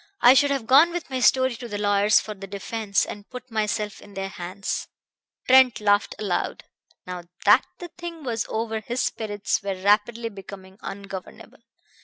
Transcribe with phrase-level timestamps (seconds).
[0.19, 3.51] I should have gone with my story to the lawyers for the defense, and put
[3.51, 4.87] myself in their hands."
[5.47, 6.63] Trent laughed aloud.
[7.05, 11.59] Now that the thing was over his spirits were rapidly becoming ungovernable.